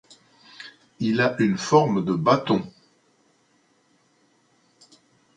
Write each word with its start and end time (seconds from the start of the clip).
Il 0.99 1.21
a 1.21 1.35
une 1.39 1.59
forme 1.59 2.03
de 2.03 2.13
bâton. 2.15 2.63